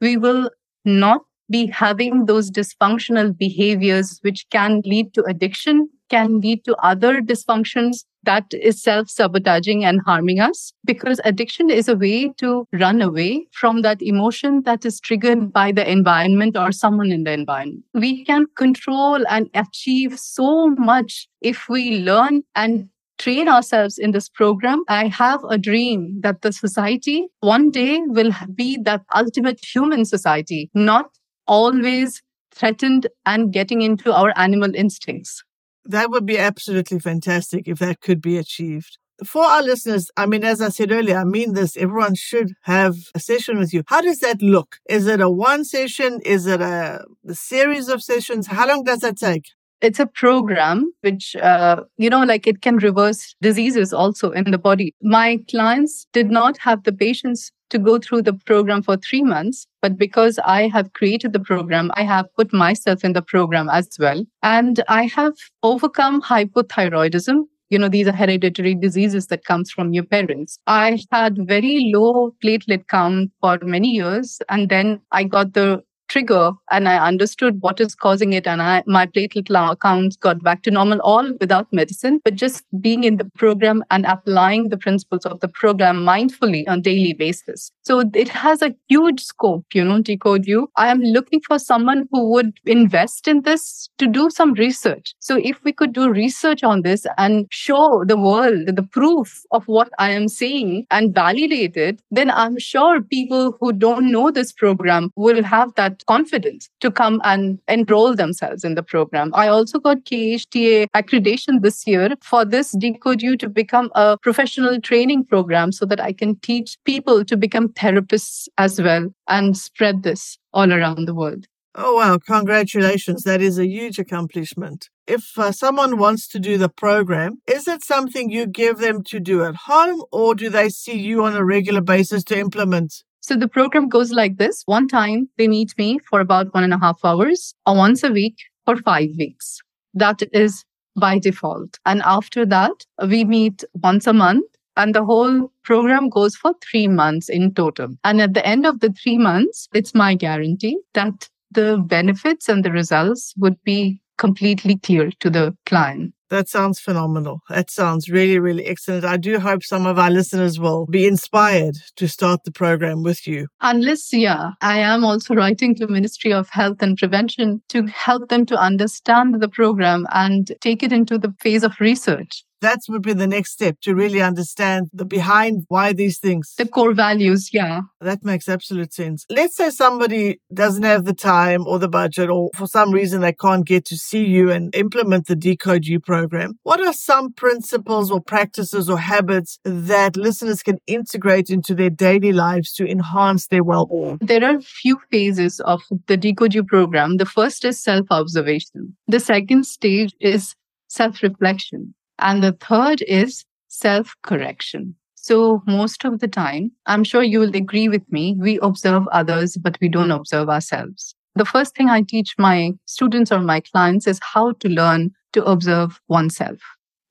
we 0.00 0.16
will 0.16 0.50
not 0.84 1.22
be 1.50 1.66
having 1.66 2.26
those 2.26 2.50
dysfunctional 2.50 3.36
behaviors, 3.36 4.18
which 4.22 4.46
can 4.50 4.82
lead 4.84 5.12
to 5.14 5.24
addiction, 5.24 5.88
can 6.08 6.40
lead 6.40 6.64
to 6.64 6.76
other 6.76 7.20
dysfunctions 7.20 8.04
that 8.24 8.44
is 8.52 8.82
self 8.82 9.08
sabotaging 9.08 9.82
and 9.84 10.00
harming 10.04 10.40
us 10.40 10.74
because 10.84 11.20
addiction 11.24 11.70
is 11.70 11.88
a 11.88 11.96
way 11.96 12.30
to 12.36 12.66
run 12.74 13.00
away 13.00 13.46
from 13.52 13.80
that 13.80 14.02
emotion 14.02 14.62
that 14.64 14.84
is 14.84 15.00
triggered 15.00 15.52
by 15.52 15.72
the 15.72 15.90
environment 15.90 16.54
or 16.56 16.70
someone 16.70 17.10
in 17.10 17.24
the 17.24 17.32
environment. 17.32 17.82
We 17.94 18.24
can 18.24 18.44
control 18.56 19.26
and 19.28 19.48
achieve 19.54 20.18
so 20.18 20.68
much 20.76 21.28
if 21.40 21.68
we 21.68 22.00
learn 22.00 22.42
and 22.54 22.89
train 23.20 23.48
ourselves 23.48 23.98
in 23.98 24.12
this 24.12 24.28
program, 24.28 24.82
I 24.88 25.08
have 25.08 25.44
a 25.44 25.58
dream 25.58 26.20
that 26.22 26.40
the 26.40 26.52
society 26.52 27.28
one 27.40 27.70
day 27.70 28.00
will 28.06 28.32
be 28.54 28.78
that 28.84 29.02
ultimate 29.14 29.60
human 29.62 30.04
society, 30.06 30.70
not 30.74 31.10
always 31.46 32.22
threatened 32.54 33.06
and 33.26 33.52
getting 33.52 33.82
into 33.82 34.12
our 34.12 34.32
animal 34.36 34.74
instincts. 34.74 35.44
That 35.84 36.10
would 36.10 36.24
be 36.24 36.38
absolutely 36.38 36.98
fantastic 36.98 37.68
if 37.68 37.78
that 37.78 38.00
could 38.00 38.22
be 38.22 38.38
achieved. 38.38 38.98
For 39.24 39.44
our 39.44 39.62
listeners, 39.62 40.10
I 40.16 40.24
mean, 40.24 40.44
as 40.44 40.62
I 40.62 40.70
said 40.70 40.90
earlier, 40.90 41.18
I 41.18 41.24
mean 41.24 41.52
this, 41.52 41.76
everyone 41.76 42.14
should 42.14 42.52
have 42.62 42.96
a 43.14 43.20
session 43.20 43.58
with 43.58 43.74
you. 43.74 43.82
How 43.86 44.00
does 44.00 44.20
that 44.20 44.40
look? 44.40 44.76
Is 44.88 45.06
it 45.06 45.20
a 45.20 45.28
one 45.28 45.64
session? 45.64 46.20
Is 46.24 46.46
it 46.46 46.62
a, 46.62 47.04
a 47.28 47.34
series 47.34 47.90
of 47.90 48.02
sessions? 48.02 48.46
How 48.46 48.66
long 48.66 48.82
does 48.84 49.00
that 49.00 49.18
take? 49.18 49.44
It's 49.80 50.00
a 50.00 50.06
program 50.06 50.90
which 51.00 51.36
uh, 51.36 51.82
you 51.96 52.10
know 52.10 52.24
like 52.24 52.46
it 52.46 52.62
can 52.62 52.76
reverse 52.76 53.34
diseases 53.40 53.92
also 53.92 54.30
in 54.30 54.50
the 54.50 54.58
body. 54.58 54.94
My 55.02 55.38
clients 55.50 56.06
did 56.12 56.30
not 56.30 56.58
have 56.58 56.84
the 56.84 56.92
patience 56.92 57.50
to 57.70 57.78
go 57.78 57.98
through 57.98 58.22
the 58.22 58.32
program 58.32 58.82
for 58.82 58.96
3 58.96 59.22
months 59.22 59.66
but 59.80 59.96
because 59.96 60.40
i 60.44 60.66
have 60.66 60.92
created 60.92 61.32
the 61.32 61.38
program 61.38 61.92
i 61.94 62.02
have 62.02 62.26
put 62.36 62.52
myself 62.52 63.04
in 63.04 63.12
the 63.12 63.22
program 63.22 63.68
as 63.68 63.88
well. 63.98 64.24
And 64.42 64.82
i 64.88 65.06
have 65.06 65.34
overcome 65.62 66.20
hypothyroidism. 66.22 67.44
You 67.70 67.78
know 67.78 67.88
these 67.88 68.08
are 68.08 68.12
hereditary 68.12 68.74
diseases 68.74 69.28
that 69.28 69.44
comes 69.44 69.70
from 69.70 69.92
your 69.92 70.02
parents. 70.02 70.58
I 70.66 70.98
had 71.12 71.38
very 71.46 71.92
low 71.94 72.34
platelet 72.44 72.88
count 72.88 73.30
for 73.40 73.58
many 73.62 73.90
years 73.90 74.40
and 74.48 74.68
then 74.68 75.00
i 75.12 75.22
got 75.24 75.54
the 75.54 75.82
trigger 76.10 76.52
and 76.70 76.88
I 76.88 76.98
understood 76.98 77.58
what 77.60 77.80
is 77.80 77.94
causing 77.94 78.32
it. 78.32 78.46
And 78.46 78.60
I, 78.60 78.82
my 78.86 79.06
platelet 79.06 79.80
counts 79.80 80.16
got 80.16 80.42
back 80.42 80.62
to 80.64 80.70
normal, 80.70 81.00
all 81.02 81.32
without 81.40 81.72
medicine, 81.72 82.20
but 82.24 82.34
just 82.34 82.64
being 82.80 83.04
in 83.04 83.16
the 83.16 83.24
program 83.24 83.82
and 83.90 84.04
applying 84.04 84.68
the 84.68 84.76
principles 84.76 85.24
of 85.24 85.40
the 85.40 85.48
program 85.48 86.04
mindfully 86.04 86.64
on 86.68 86.82
daily 86.82 87.12
basis. 87.14 87.70
So 87.82 88.02
it 88.12 88.28
has 88.28 88.60
a 88.60 88.74
huge 88.88 89.22
scope, 89.22 89.66
you 89.72 89.84
know, 89.84 90.02
decode 90.02 90.46
you. 90.46 90.68
I 90.76 90.88
am 90.88 91.00
looking 91.00 91.40
for 91.46 91.58
someone 91.58 92.08
who 92.10 92.30
would 92.32 92.52
invest 92.66 93.28
in 93.28 93.42
this 93.42 93.88
to 93.98 94.06
do 94.06 94.30
some 94.30 94.54
research. 94.54 95.14
So 95.20 95.36
if 95.36 95.62
we 95.64 95.72
could 95.72 95.92
do 95.92 96.10
research 96.10 96.64
on 96.64 96.82
this 96.82 97.06
and 97.16 97.46
show 97.50 98.04
the 98.04 98.16
world 98.16 98.66
the 98.66 98.82
proof 98.82 99.42
of 99.52 99.64
what 99.66 99.90
I 99.98 100.10
am 100.10 100.28
saying 100.28 100.86
and 100.90 101.14
validate 101.14 101.76
it, 101.76 102.00
then 102.10 102.30
I'm 102.30 102.58
sure 102.58 103.00
people 103.00 103.56
who 103.60 103.72
don't 103.72 104.10
know 104.10 104.30
this 104.30 104.52
program 104.52 105.12
will 105.16 105.42
have 105.44 105.74
that 105.76 105.99
confidence 106.06 106.68
to 106.80 106.90
come 106.90 107.20
and 107.24 107.58
enroll 107.68 108.14
themselves 108.14 108.64
in 108.64 108.74
the 108.74 108.82
program. 108.82 109.30
I 109.34 109.48
also 109.48 109.78
got 109.78 110.04
KHDA 110.04 110.88
accreditation 110.94 111.62
this 111.62 111.86
year 111.86 112.10
for 112.22 112.44
this 112.44 112.72
Decode 112.72 113.22
You 113.22 113.36
to 113.38 113.48
become 113.48 113.90
a 113.94 114.18
professional 114.18 114.80
training 114.80 115.24
program 115.24 115.72
so 115.72 115.86
that 115.86 116.00
I 116.00 116.12
can 116.12 116.36
teach 116.36 116.76
people 116.84 117.24
to 117.24 117.36
become 117.36 117.68
therapists 117.70 118.48
as 118.58 118.80
well 118.80 119.12
and 119.28 119.56
spread 119.56 120.02
this 120.02 120.38
all 120.52 120.72
around 120.72 121.06
the 121.06 121.14
world. 121.14 121.46
Oh, 121.74 121.94
wow. 121.94 122.18
Congratulations. 122.18 123.22
That 123.22 123.40
is 123.40 123.58
a 123.58 123.66
huge 123.66 123.98
accomplishment. 123.98 124.88
If 125.06 125.38
uh, 125.38 125.52
someone 125.52 125.98
wants 125.98 126.26
to 126.28 126.40
do 126.40 126.58
the 126.58 126.68
program, 126.68 127.40
is 127.46 127.68
it 127.68 127.84
something 127.84 128.28
you 128.28 128.46
give 128.46 128.78
them 128.78 129.04
to 129.04 129.20
do 129.20 129.44
at 129.44 129.54
home 129.66 130.02
or 130.10 130.34
do 130.34 130.50
they 130.50 130.68
see 130.68 130.98
you 130.98 131.24
on 131.24 131.36
a 131.36 131.44
regular 131.44 131.80
basis 131.80 132.24
to 132.24 132.38
implement? 132.38 133.04
So 133.30 133.36
the 133.36 133.46
program 133.46 133.88
goes 133.88 134.10
like 134.10 134.38
this. 134.38 134.64
One 134.66 134.88
time 134.88 135.28
they 135.38 135.46
meet 135.46 135.78
me 135.78 136.00
for 136.00 136.18
about 136.18 136.52
one 136.52 136.64
and 136.64 136.74
a 136.74 136.78
half 136.80 136.98
hours 137.04 137.54
or 137.64 137.76
once 137.76 138.02
a 138.02 138.10
week 138.10 138.34
for 138.64 138.76
five 138.78 139.10
weeks. 139.16 139.60
That 139.94 140.20
is 140.32 140.64
by 140.96 141.20
default. 141.20 141.78
And 141.86 142.02
after 142.04 142.44
that, 142.46 142.72
we 143.06 143.22
meet 143.24 143.62
once 143.84 144.08
a 144.08 144.12
month 144.12 144.46
and 144.76 144.96
the 144.96 145.04
whole 145.04 145.52
program 145.62 146.08
goes 146.08 146.34
for 146.34 146.54
three 146.60 146.88
months 146.88 147.28
in 147.28 147.54
total. 147.54 147.94
And 148.02 148.20
at 148.20 148.34
the 148.34 148.44
end 148.44 148.66
of 148.66 148.80
the 148.80 148.92
three 149.00 149.16
months, 149.16 149.68
it's 149.72 149.94
my 149.94 150.16
guarantee 150.16 150.80
that 150.94 151.28
the 151.52 151.78
benefits 151.86 152.48
and 152.48 152.64
the 152.64 152.72
results 152.72 153.32
would 153.38 153.62
be 153.62 154.02
completely 154.18 154.76
clear 154.76 155.12
to 155.20 155.30
the 155.30 155.56
client. 155.66 156.14
That 156.30 156.48
sounds 156.48 156.78
phenomenal. 156.78 157.40
That 157.48 157.70
sounds 157.70 158.08
really, 158.08 158.38
really 158.38 158.66
excellent. 158.66 159.04
I 159.04 159.16
do 159.16 159.40
hope 159.40 159.64
some 159.64 159.84
of 159.84 159.98
our 159.98 160.10
listeners 160.10 160.60
will 160.60 160.86
be 160.86 161.06
inspired 161.06 161.74
to 161.96 162.06
start 162.06 162.44
the 162.44 162.52
program 162.52 163.02
with 163.02 163.26
you. 163.26 163.48
Unless, 163.60 164.12
yeah, 164.12 164.50
I 164.60 164.78
am 164.78 165.04
also 165.04 165.34
writing 165.34 165.74
to 165.76 165.88
Ministry 165.88 166.32
of 166.32 166.48
Health 166.48 166.82
and 166.82 166.96
Prevention 166.96 167.62
to 167.70 167.84
help 167.86 168.28
them 168.28 168.46
to 168.46 168.56
understand 168.56 169.40
the 169.40 169.48
program 169.48 170.06
and 170.12 170.52
take 170.60 170.84
it 170.84 170.92
into 170.92 171.18
the 171.18 171.34
phase 171.40 171.64
of 171.64 171.80
research 171.80 172.44
that 172.60 172.80
would 172.88 173.02
be 173.02 173.12
the 173.12 173.26
next 173.26 173.52
step 173.52 173.80
to 173.82 173.94
really 173.94 174.20
understand 174.20 174.88
the 174.92 175.04
behind 175.04 175.64
why 175.68 175.92
these 175.92 176.18
things. 176.18 176.54
The 176.56 176.66
core 176.66 176.94
values, 176.94 177.52
yeah. 177.52 177.80
That 178.00 178.24
makes 178.24 178.48
absolute 178.48 178.92
sense. 178.92 179.26
Let's 179.30 179.56
say 179.56 179.70
somebody 179.70 180.40
doesn't 180.52 180.82
have 180.82 181.04
the 181.04 181.14
time 181.14 181.66
or 181.66 181.78
the 181.78 181.88
budget, 181.88 182.30
or 182.30 182.50
for 182.56 182.66
some 182.66 182.92
reason 182.92 183.20
they 183.20 183.32
can't 183.32 183.66
get 183.66 183.84
to 183.86 183.96
see 183.96 184.24
you 184.24 184.50
and 184.50 184.74
implement 184.74 185.26
the 185.26 185.36
Decode 185.36 185.86
You 185.86 186.00
program. 186.00 186.58
What 186.62 186.80
are 186.80 186.92
some 186.92 187.32
principles 187.32 188.10
or 188.10 188.20
practices 188.20 188.88
or 188.88 188.98
habits 188.98 189.58
that 189.64 190.16
listeners 190.16 190.62
can 190.62 190.78
integrate 190.86 191.50
into 191.50 191.74
their 191.74 191.90
daily 191.90 192.32
lives 192.32 192.72
to 192.74 192.88
enhance 192.88 193.46
their 193.48 193.64
well-being? 193.64 194.18
There 194.20 194.44
are 194.44 194.56
a 194.56 194.62
few 194.62 195.00
phases 195.10 195.60
of 195.60 195.82
the 196.06 196.16
Decode 196.16 196.54
You 196.54 196.64
program. 196.64 197.16
The 197.16 197.26
first 197.26 197.64
is 197.64 197.82
self-observation. 197.82 198.96
The 199.08 199.20
second 199.20 199.66
stage 199.66 200.14
is 200.20 200.54
self-reflection. 200.88 201.94
And 202.20 202.42
the 202.42 202.52
third 202.52 203.02
is 203.02 203.44
self 203.68 204.14
correction. 204.22 204.94
So, 205.14 205.62
most 205.66 206.04
of 206.04 206.20
the 206.20 206.28
time, 206.28 206.72
I'm 206.86 207.04
sure 207.04 207.22
you 207.22 207.40
will 207.40 207.54
agree 207.54 207.88
with 207.88 208.10
me, 208.10 208.36
we 208.38 208.58
observe 208.60 209.06
others, 209.12 209.56
but 209.56 209.76
we 209.80 209.88
don't 209.88 210.10
observe 210.10 210.48
ourselves. 210.48 211.14
The 211.34 211.44
first 211.44 211.76
thing 211.76 211.88
I 211.88 212.02
teach 212.02 212.34
my 212.38 212.72
students 212.86 213.30
or 213.30 213.40
my 213.40 213.60
clients 213.60 214.06
is 214.06 214.18
how 214.22 214.52
to 214.52 214.68
learn 214.68 215.10
to 215.32 215.44
observe 215.44 216.00
oneself. 216.08 216.58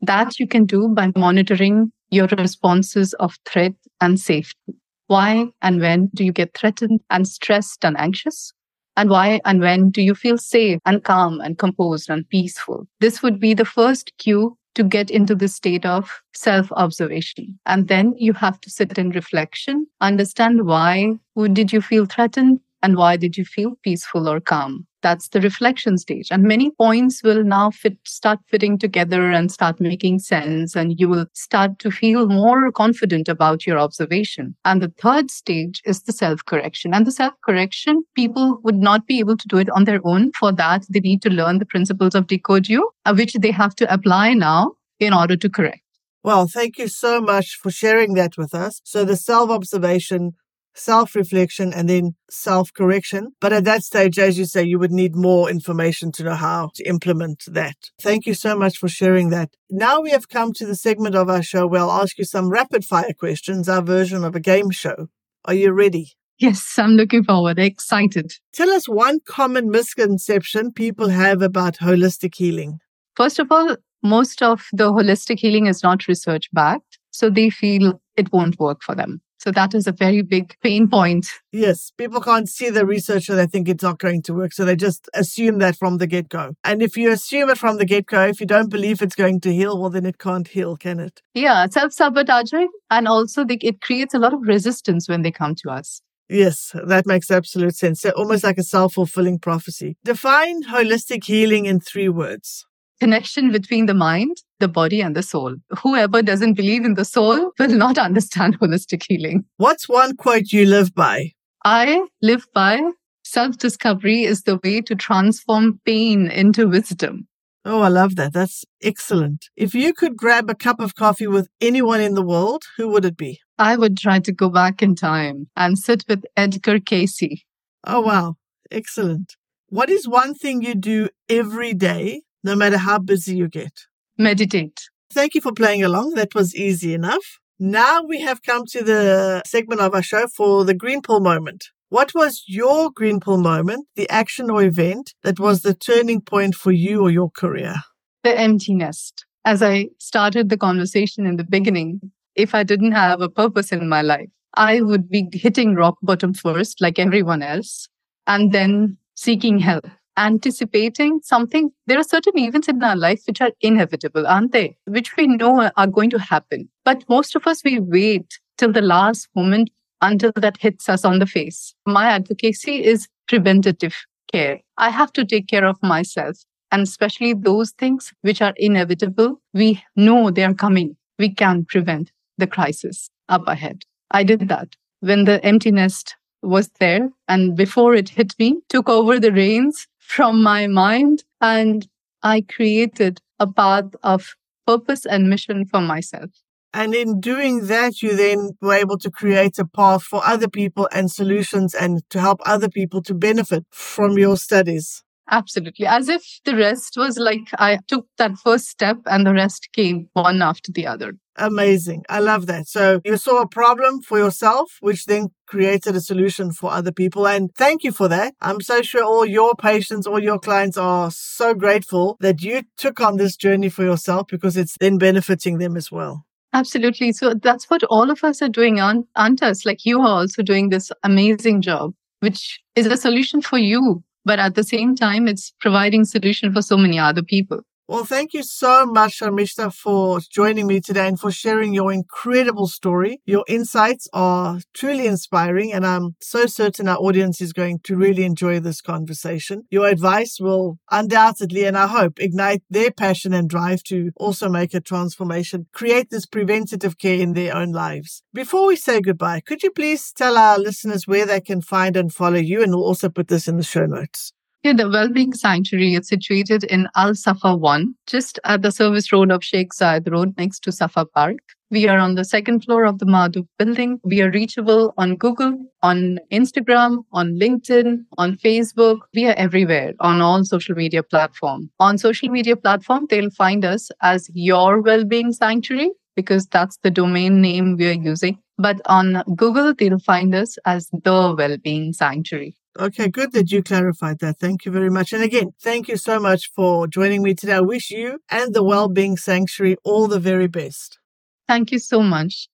That 0.01 0.39
you 0.39 0.47
can 0.47 0.65
do 0.65 0.89
by 0.89 1.11
monitoring 1.15 1.91
your 2.09 2.27
responses 2.27 3.13
of 3.13 3.37
threat 3.45 3.73
and 4.01 4.19
safety. 4.19 4.75
Why 5.07 5.51
and 5.61 5.79
when 5.79 6.07
do 6.13 6.23
you 6.23 6.31
get 6.31 6.57
threatened 6.57 7.01
and 7.09 7.27
stressed 7.27 7.85
and 7.85 7.97
anxious? 7.97 8.53
And 8.97 9.09
why 9.09 9.39
and 9.45 9.61
when 9.61 9.89
do 9.91 10.01
you 10.01 10.13
feel 10.13 10.37
safe 10.37 10.79
and 10.85 11.03
calm 11.03 11.39
and 11.41 11.57
composed 11.57 12.09
and 12.09 12.27
peaceful? 12.29 12.87
This 12.99 13.23
would 13.23 13.39
be 13.39 13.53
the 13.53 13.65
first 13.65 14.11
cue 14.17 14.57
to 14.75 14.83
get 14.83 15.09
into 15.09 15.35
the 15.35 15.47
state 15.47 15.85
of 15.85 16.21
self 16.33 16.71
observation. 16.73 17.59
And 17.65 17.88
then 17.88 18.13
you 18.17 18.33
have 18.33 18.59
to 18.61 18.69
sit 18.69 18.97
in 18.97 19.09
reflection, 19.11 19.88
understand 20.01 20.65
why 20.65 21.19
did 21.53 21.73
you 21.73 21.81
feel 21.81 22.05
threatened 22.05 22.59
and 22.81 22.95
why 22.95 23.17
did 23.17 23.38
you 23.38 23.45
feel 23.45 23.75
peaceful 23.83 24.29
or 24.29 24.39
calm? 24.39 24.88
That's 25.01 25.29
the 25.29 25.41
reflection 25.41 25.97
stage. 25.97 26.27
And 26.31 26.43
many 26.43 26.71
points 26.71 27.23
will 27.23 27.43
now 27.43 27.71
fit, 27.71 27.97
start 28.05 28.39
fitting 28.47 28.77
together 28.77 29.31
and 29.31 29.51
start 29.51 29.79
making 29.79 30.19
sense. 30.19 30.75
And 30.75 30.99
you 30.99 31.07
will 31.07 31.25
start 31.33 31.79
to 31.79 31.91
feel 31.91 32.27
more 32.27 32.71
confident 32.71 33.27
about 33.27 33.65
your 33.65 33.79
observation. 33.79 34.55
And 34.65 34.81
the 34.81 34.93
third 34.97 35.31
stage 35.31 35.81
is 35.85 36.03
the 36.03 36.13
self 36.13 36.45
correction. 36.45 36.93
And 36.93 37.05
the 37.05 37.11
self 37.11 37.33
correction, 37.45 38.03
people 38.15 38.59
would 38.63 38.75
not 38.75 39.07
be 39.07 39.19
able 39.19 39.37
to 39.37 39.47
do 39.47 39.57
it 39.57 39.69
on 39.71 39.85
their 39.85 40.01
own. 40.03 40.31
For 40.33 40.51
that, 40.53 40.85
they 40.89 40.99
need 40.99 41.21
to 41.23 41.29
learn 41.29 41.59
the 41.59 41.65
principles 41.65 42.15
of 42.15 42.27
Decode 42.27 42.67
You, 42.67 42.89
uh, 43.05 43.13
which 43.13 43.33
they 43.33 43.51
have 43.51 43.75
to 43.75 43.93
apply 43.93 44.33
now 44.33 44.73
in 44.99 45.13
order 45.13 45.37
to 45.37 45.49
correct. 45.49 45.81
Well, 46.21 46.47
thank 46.47 46.77
you 46.77 46.89
so 46.89 47.21
much 47.21 47.55
for 47.55 47.71
sharing 47.71 48.13
that 48.15 48.37
with 48.37 48.53
us. 48.53 48.81
So 48.83 49.05
the 49.05 49.15
self 49.15 49.49
observation 49.49 50.33
self 50.73 51.15
reflection 51.15 51.73
and 51.73 51.89
then 51.89 52.15
self 52.29 52.73
correction. 52.73 53.31
But 53.39 53.53
at 53.53 53.65
that 53.65 53.83
stage, 53.83 54.17
as 54.19 54.38
you 54.38 54.45
say, 54.45 54.63
you 54.63 54.79
would 54.79 54.91
need 54.91 55.15
more 55.15 55.49
information 55.49 56.11
to 56.13 56.23
know 56.23 56.35
how 56.35 56.71
to 56.75 56.83
implement 56.88 57.43
that. 57.47 57.75
Thank 58.01 58.25
you 58.25 58.33
so 58.33 58.57
much 58.57 58.77
for 58.77 58.88
sharing 58.88 59.29
that. 59.29 59.49
Now 59.69 60.01
we 60.01 60.11
have 60.11 60.29
come 60.29 60.53
to 60.53 60.65
the 60.65 60.75
segment 60.75 61.15
of 61.15 61.29
our 61.29 61.43
show 61.43 61.67
where 61.67 61.81
I'll 61.81 61.91
ask 61.91 62.17
you 62.17 62.25
some 62.25 62.49
rapid 62.49 62.85
fire 62.85 63.13
questions, 63.17 63.69
our 63.69 63.81
version 63.81 64.23
of 64.23 64.35
a 64.35 64.39
game 64.39 64.71
show. 64.71 65.07
Are 65.45 65.53
you 65.53 65.71
ready? 65.71 66.13
Yes, 66.38 66.79
I'm 66.79 66.91
looking 66.91 67.23
forward. 67.23 67.59
Excited. 67.59 68.31
Tell 68.53 68.69
us 68.69 68.88
one 68.88 69.19
common 69.27 69.69
misconception 69.69 70.71
people 70.71 71.09
have 71.09 71.41
about 71.41 71.77
holistic 71.77 72.35
healing. 72.35 72.79
First 73.15 73.39
of 73.39 73.51
all, 73.51 73.75
most 74.01 74.41
of 74.41 74.67
the 74.71 74.91
holistic 74.93 75.39
healing 75.39 75.65
is 75.65 75.83
not 75.83 76.07
research 76.07 76.49
backed. 76.53 76.99
So 77.11 77.29
they 77.29 77.49
feel 77.49 77.99
it 78.15 78.31
won't 78.31 78.59
work 78.59 78.81
for 78.81 78.95
them. 78.95 79.21
So 79.39 79.51
that 79.51 79.74
is 79.74 79.88
a 79.88 79.93
very 79.93 80.22
big 80.22 80.55
pain 80.62 80.88
point. 80.89 81.27
Yes, 81.51 81.91
people 81.98 82.19
can't 82.22 82.50
see 82.50 82.69
the 82.69 82.86
research 82.86 83.25
so 83.25 83.36
they 83.36 83.48
think 83.48 83.69
it's 83.69 83.84
not 83.84 83.98
going 83.98 84.22
to 84.24 84.34
work. 84.34 84.51
So 84.51 84.65
they 84.65 84.75
just 84.75 85.10
assume 85.13 85.60
that 85.60 85.77
from 85.77 85.98
the 85.98 86.08
get 86.08 86.27
go. 86.27 86.55
And 86.63 86.81
if 86.81 86.98
you 86.98 87.10
assume 87.10 87.50
it 87.50 87.58
from 87.58 87.77
the 87.77 87.86
get 87.86 88.05
go, 88.05 88.27
if 88.27 88.41
you 88.41 88.46
don't 88.46 88.69
believe 88.69 89.01
it's 89.01 89.15
going 89.15 89.39
to 89.41 89.53
heal, 89.53 89.79
well, 89.79 89.89
then 89.89 90.05
it 90.05 90.17
can't 90.17 90.48
heal, 90.48 90.75
can 90.75 91.00
it? 91.00 91.22
Yeah, 91.34 91.67
self 91.67 91.93
sabotaging. 91.93 92.69
And 92.91 93.08
also, 93.08 93.46
they, 93.46 93.58
it 93.62 93.81
creates 93.81 94.13
a 94.13 94.19
lot 94.19 94.34
of 94.34 94.41
resistance 94.41 95.08
when 95.08 95.22
they 95.22 95.31
come 95.31 95.55
to 95.55 95.69
us. 95.69 96.01
Yes, 96.27 96.75
that 96.86 97.08
makes 97.08 97.31
absolute 97.31 97.75
sense. 97.75 98.01
So 98.01 98.12
almost 98.12 98.43
like 98.43 98.58
a 98.58 98.63
self 98.63 98.93
fulfilling 98.93 99.39
prophecy. 99.39 99.98
Define 100.03 100.63
holistic 100.63 101.24
healing 101.24 101.65
in 101.65 101.79
three 101.79 102.10
words 102.10 102.67
connection 102.99 103.51
between 103.51 103.85
the 103.85 103.93
mind, 103.93 104.37
the 104.59 104.67
body, 104.67 105.01
and 105.01 105.15
the 105.15 105.23
soul. 105.23 105.55
Whoever 105.81 106.21
doesn't 106.21 106.53
believe 106.53 106.85
in 106.85 106.95
the 106.95 107.05
soul 107.05 107.51
will 107.59 107.75
not 107.75 107.97
understand 107.97 108.59
holistic 108.59 109.03
healing. 109.07 109.45
What's 109.57 109.87
one 109.89 110.15
quote 110.15 110.51
you 110.51 110.65
live 110.65 110.93
by? 110.93 111.31
I 111.65 112.07
live 112.21 112.45
by 112.53 112.81
self 113.23 113.57
discovery 113.57 114.23
is 114.23 114.43
the 114.43 114.59
way 114.63 114.81
to 114.81 114.95
transform 114.95 115.79
pain 115.85 116.27
into 116.31 116.67
wisdom. 116.67 117.27
Oh, 117.65 117.81
I 117.81 117.89
love 117.89 118.15
that. 118.15 118.33
That's 118.33 118.63
excellent. 118.81 119.45
If 119.55 119.75
you 119.75 119.93
could 119.93 120.15
grab 120.15 120.49
a 120.49 120.55
cup 120.55 120.79
of 120.79 120.95
coffee 120.95 121.27
with 121.27 121.49
anyone 121.59 122.01
in 122.01 122.15
the 122.15 122.23
world, 122.23 122.63
who 122.77 122.87
would 122.89 123.05
it 123.05 123.17
be? 123.17 123.39
I 123.57 123.75
would 123.75 123.97
try 123.97 124.19
to 124.19 124.31
go 124.31 124.49
back 124.49 124.81
in 124.81 124.95
time 124.95 125.49
and 125.55 125.77
sit 125.77 126.05
with 126.07 126.23
Edgar 126.37 126.79
Cayce. 126.79 127.43
Oh, 127.85 127.99
wow. 128.01 128.35
Excellent. 128.71 129.35
What 129.67 129.89
is 129.89 130.07
one 130.07 130.33
thing 130.33 130.63
you 130.63 130.73
do 130.73 131.09
every 131.27 131.73
day, 131.73 132.21
no 132.43 132.55
matter 132.55 132.77
how 132.77 133.00
busy 133.00 133.36
you 133.36 133.48
get? 133.48 133.74
Meditate. 134.17 134.89
Thank 135.12 135.36
you 135.36 135.41
for 135.41 135.51
playing 135.51 135.84
along. 135.84 136.13
That 136.13 136.36
was 136.36 136.55
easy 136.55 136.93
enough. 136.93 137.39
Now 137.60 138.03
we 138.03 138.22
have 138.22 138.43
come 138.43 138.65
to 138.67 138.84
the 138.84 139.41
segment 139.46 139.81
of 139.81 139.93
our 139.93 140.01
show 140.01 140.27
for 140.27 140.63
the 140.63 140.74
green 140.74 141.01
pill 141.01 141.19
moment. 141.19 141.65
What 141.89 142.13
was 142.13 142.43
your 142.48 142.91
green 142.91 143.19
pill 143.19 143.38
moment, 143.38 143.88
the 143.96 144.10
action 144.10 144.50
or 144.50 144.63
event 144.63 145.15
that 145.24 145.39
was 145.39 145.62
the 145.62 145.74
turning 145.74 146.22
point 146.22 146.53
for 146.53 146.72
you 146.72 147.01
or 147.01 147.10
your 147.10 147.31
career? 147.31 147.75
The 148.24 148.39
empty 148.39 148.75
nest. 148.75 149.25
As 149.43 149.63
I 149.63 149.89
started 149.98 150.50
the 150.50 150.58
conversation 150.58 151.25
in 151.25 151.38
the 151.38 151.43
beginning, 151.43 152.12
if 152.36 152.53
I 152.53 152.63
didn't 152.63 152.91
have 152.91 153.22
a 153.22 153.29
purpose 153.29 153.72
in 153.72 153.89
my 153.89 154.03
life, 154.03 154.29
I 154.53 154.81
would 154.81 155.10
be 155.10 155.27
hitting 155.34 155.75
rock 155.75 155.98
bottom 156.01 156.34
first, 156.34 156.79
like 156.79 157.00
everyone 157.00 157.41
else, 157.41 157.88
and 158.27 158.51
then 158.51 158.98
seeking 159.15 159.60
help, 159.60 159.86
anticipating 160.19 161.21
something. 161.23 161.71
There 161.88 161.97
are 161.97 162.03
certain 162.03 162.38
events 162.38 162.67
in 162.67 162.83
our 162.83 162.95
life 162.95 163.23
which 163.25 163.41
are 163.41 163.51
inevitable, 163.61 164.27
aren't 164.27 164.51
they? 164.51 164.77
Which 164.85 165.15
we 165.17 165.25
know 165.25 165.71
are 165.75 165.88
going 165.88 166.11
to 166.11 166.19
happen. 166.19 166.69
But 166.85 167.03
most 167.09 167.35
of 167.35 167.47
us, 167.47 167.63
we 167.63 167.79
wait 167.79 168.39
till 168.57 168.71
the 168.71 168.81
last 168.81 169.29
moment 169.35 169.71
until 170.01 170.31
that 170.35 170.57
hits 170.57 170.89
us 170.89 171.03
on 171.05 171.19
the 171.19 171.25
face. 171.25 171.73
My 171.85 172.07
advocacy 172.07 172.83
is 172.83 173.07
preventative 173.27 173.95
care. 174.31 174.59
I 174.77 174.89
have 174.89 175.11
to 175.13 175.25
take 175.25 175.47
care 175.47 175.65
of 175.65 175.81
myself 175.81 176.38
and 176.71 176.83
especially 176.83 177.33
those 177.33 177.71
things 177.71 178.13
which 178.21 178.41
are 178.41 178.53
inevitable. 178.57 179.41
We 179.53 179.83
know 179.95 180.29
they 180.29 180.43
are 180.43 180.53
coming. 180.53 180.95
We 181.17 181.33
can 181.33 181.65
prevent 181.65 182.11
the 182.38 182.47
crisis 182.47 183.09
up 183.27 183.47
ahead. 183.47 183.85
I 184.11 184.23
did 184.23 184.47
that 184.49 184.75
when 185.01 185.25
the 185.25 185.43
empty 185.43 185.71
nest 185.71 186.15
was 186.41 186.69
there 186.79 187.09
and 187.27 187.55
before 187.55 187.95
it 187.95 188.09
hit 188.09 188.33
me, 188.39 188.59
took 188.69 188.88
over 188.88 189.19
the 189.19 189.31
reins 189.31 189.88
from 190.09 190.41
my 190.41 190.65
mind 190.65 191.23
and 191.39 191.87
I 192.23 192.41
created 192.41 193.21
a 193.39 193.45
path 193.45 193.91
of 194.01 194.35
purpose 194.65 195.05
and 195.05 195.29
mission 195.29 195.65
for 195.65 195.81
myself. 195.81 196.31
And 196.73 196.95
in 196.95 197.19
doing 197.19 197.67
that, 197.67 198.01
you 198.01 198.15
then 198.15 198.51
were 198.59 198.73
able 198.73 198.97
to 198.99 199.11
create 199.11 199.59
a 199.59 199.65
path 199.65 200.03
for 200.03 200.25
other 200.25 200.47
people 200.47 200.89
and 200.91 201.11
solutions 201.11 201.75
and 201.75 202.01
to 202.09 202.19
help 202.19 202.39
other 202.45 202.69
people 202.69 203.01
to 203.03 203.13
benefit 203.13 203.65
from 203.69 204.17
your 204.17 204.35
studies. 204.35 205.03
Absolutely. 205.29 205.85
As 205.85 206.09
if 206.09 206.23
the 206.43 206.55
rest 206.55 206.97
was 206.97 207.19
like 207.19 207.47
I 207.53 207.79
took 207.87 208.07
that 208.17 208.37
first 208.37 208.67
step 208.67 208.97
and 209.05 209.27
the 209.27 209.33
rest 209.33 209.69
came 209.73 210.09
one 210.13 210.41
after 210.41 210.71
the 210.71 210.87
other. 210.87 211.13
Amazing. 211.39 212.03
I 212.10 212.19
love 212.19 212.48
that. 212.48 212.67
So 212.67 213.00
you 213.05 213.15
saw 213.15 213.41
a 213.41 213.48
problem 213.48 214.01
for 214.01 214.17
yourself, 214.17 214.77
which 214.81 215.05
then 215.05 215.29
created 215.48 215.96
a 215.96 216.01
solution 216.01 216.51
for 216.51 216.72
other 216.72 216.91
people. 216.91 217.25
And 217.27 217.50
thank 217.55 217.84
you 217.84 217.93
for 217.93 218.10
that. 218.10 218.34
I'm 218.41 218.60
so 218.62 218.81
sure 218.81 219.03
all 219.03 219.25
your 219.25 219.55
patients, 219.55 220.05
all 220.05 220.22
your 220.22 220.38
clients 220.38 220.77
are 220.77 221.10
so 221.12 221.53
grateful 221.53 222.17
that 222.19 222.43
you 222.43 222.63
took 222.77 223.00
on 223.00 223.17
this 223.17 223.38
journey 223.38 223.69
for 223.69 223.84
yourself 223.84 224.27
because 224.27 224.58
it's 224.58 224.75
then 224.79 224.98
benefiting 224.98 225.58
them 225.58 225.77
as 225.77 225.89
well. 225.91 226.25
Absolutely. 226.51 227.13
So 227.13 227.34
that's 227.34 227.69
what 227.69 227.84
all 227.86 228.12
of 228.12 228.24
us 228.24 228.41
are 228.41 228.50
doing, 228.50 228.79
aren't, 228.79 229.08
aren't 229.15 229.41
us? 229.41 229.65
Like 229.65 229.86
you 229.86 230.01
are 230.01 230.19
also 230.19 230.43
doing 230.43 230.69
this 230.69 230.91
amazing 231.03 231.62
job, 231.62 231.93
which 232.19 232.60
is 232.75 232.86
a 232.86 232.98
solution 232.98 233.41
for 233.41 233.58
you. 233.58 234.03
But 234.25 234.39
at 234.39 234.55
the 234.55 234.63
same 234.63 234.96
time, 234.96 235.27
it's 235.27 235.53
providing 235.62 236.03
solution 236.03 236.51
for 236.51 236.62
so 236.62 236.75
many 236.75 236.99
other 236.99 237.23
people. 237.23 237.62
Well, 237.89 238.06
thank 238.06 238.36
you 238.36 238.43
so 238.43 238.86
much, 238.86 239.17
Sarmistha, 239.19 239.73
for 239.73 240.19
joining 240.19 240.67
me 240.67 240.80
today 240.80 241.08
and 241.08 241.19
for 241.19 241.32
sharing 241.32 241.73
your 241.73 241.91
incredible 241.91 242.67
story. 242.67 243.19
Your 243.25 243.43
insights 243.47 244.08
are 244.13 244.60
truly 244.75 245.08
inspiring, 245.08 245.73
and 245.73 245.84
I'm 245.84 246.15
so 246.21 246.45
certain 246.45 246.88
our 246.88 246.97
audience 246.97 247.41
is 247.41 247.52
going 247.52 247.80
to 247.86 247.95
really 247.95 248.25
enjoy 248.25 248.60
this 248.60 248.80
conversation. 248.80 249.63
Your 249.71 249.88
advice 249.88 250.38
will 250.39 250.78
undoubtedly, 250.91 251.65
and 251.65 251.75
I 251.75 251.88
hope, 251.88 252.19
ignite 252.19 252.62
their 252.69 252.91
passion 252.91 253.34
and 253.34 253.49
drive 253.49 253.82
to 253.86 254.12
also 254.17 254.49
make 254.49 254.75
a 254.75 254.82
transformation, 254.82 255.65
create 255.73 256.12
this 256.12 256.28
preventative 256.28 256.99
care 256.99 257.19
in 257.19 257.34
their 257.34 257.56
own 257.56 257.71
lives. 257.71 258.21
Before 258.36 258.67
we 258.67 258.75
say 258.75 259.02
goodbye, 259.02 259.41
could 259.41 259.63
you 259.63 259.71
please 259.71 260.13
tell 260.13 260.38
our 260.38 260.60
listeners 260.60 261.08
where 261.08 261.25
they 261.25 261.41
can 261.41 261.62
find 261.63 261.97
and 261.97 262.13
follow 262.13 262.38
you? 262.38 262.62
And 262.62 262.71
we'll 262.71 262.86
also 262.86 263.10
put 263.10 263.30
this 263.30 263.47
in 263.47 263.58
the 263.58 263.63
show 263.63 263.88
notes. 263.88 264.32
Yeah, 264.62 264.74
the 264.74 264.89
Wellbeing 264.89 265.32
Sanctuary 265.34 265.93
is 265.93 266.10
situated 266.10 266.65
in 266.65 266.89
Al 266.98 267.15
Safa 267.15 267.56
1, 267.56 267.95
just 268.08 268.39
at 268.43 268.62
the 268.62 268.74
service 268.74 269.10
road 269.13 269.32
of 269.32 269.41
Sheikh 269.41 269.69
Zayed 269.74 270.12
Road 270.12 270.38
next 270.38 270.60
to 270.63 270.72
Safa 270.74 271.06
Park. 271.06 271.38
We 271.72 271.88
are 271.88 271.98
on 271.98 272.15
the 272.15 272.26
second 272.26 272.65
floor 272.65 272.84
of 272.84 273.00
the 273.00 273.06
Madhu 273.06 273.48
building. 273.58 274.02
We 274.04 274.22
are 274.22 274.30
reachable 274.30 274.93
on 274.98 275.15
Google, 275.15 275.58
on 275.82 276.19
Instagram, 276.30 277.06
on 277.13 277.36
LinkedIn, 277.39 278.00
on 278.17 278.36
Facebook. 278.36 278.98
We 279.15 279.28
are 279.28 279.36
everywhere 279.36 279.93
on 280.02 280.19
all 280.19 280.43
social 280.43 280.76
media 280.76 281.04
platforms. 281.04 281.69
On 281.80 281.98
social 281.98 282.28
media 282.28 282.58
platform, 282.58 283.08
they'll 283.10 283.30
find 283.30 283.63
us 283.63 283.89
as 284.02 284.30
Your 284.34 284.82
Wellbeing 284.82 285.32
Sanctuary 285.32 285.91
because 286.17 286.48
that's 286.48 286.78
the 286.84 286.91
domain 286.91 287.39
name 287.39 287.78
we 287.78 287.88
are 287.88 287.93
using. 287.93 288.38
But 288.58 288.82
on 288.88 289.24
Google, 289.38 289.74
they'll 289.74 290.00
find 290.00 290.36
us 290.36 290.58
as 290.65 290.89
The 290.91 291.34
Wellbeing 291.38 291.93
Sanctuary. 291.93 292.58
Okay, 292.77 293.08
good 293.08 293.32
that 293.34 293.51
you 293.51 293.63
clarified 293.63 294.19
that. 294.19 294.38
Thank 294.38 294.65
you 294.65 294.71
very 294.71 294.89
much. 294.89 295.12
And 295.13 295.23
again, 295.23 295.53
thank 295.62 295.88
you 295.88 295.97
so 295.97 296.19
much 296.19 296.51
for 296.55 296.88
joining 296.88 297.23
me 297.23 297.34
today. 297.34 297.53
I 297.53 297.62
wish 297.62 297.89
you 297.91 298.19
and 298.29 298.53
the 298.53 298.63
Wellbeing 298.63 299.17
Sanctuary 299.17 299.77
all 299.84 300.08
the 300.08 300.19
very 300.19 300.47
best. 300.47 300.99
Thank 301.47 301.71
you 301.71 301.79
so 301.79 302.01
much. 302.01 302.47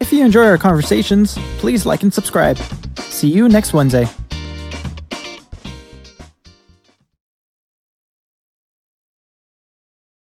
If 0.00 0.12
you 0.12 0.24
enjoy 0.24 0.46
our 0.46 0.58
conversations, 0.58 1.36
please 1.58 1.84
like 1.84 2.02
and 2.02 2.12
subscribe. 2.12 2.56
See 2.98 3.28
you 3.28 3.48
next 3.48 3.74
Wednesday. 3.74 4.08